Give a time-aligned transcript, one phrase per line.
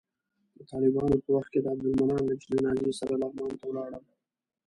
[0.57, 4.03] د طالبانو په وخت کې د عبدالمنان له جنازې سره لغمان ته ولاړم.